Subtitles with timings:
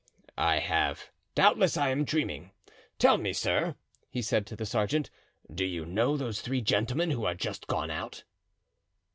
[0.39, 2.53] "I have—doubtless I am dreaming;
[2.97, 3.75] tell me, sir,"
[4.09, 5.11] he said to the sergeant,
[5.53, 8.23] "do you know those three gentlemen who are just gone out?"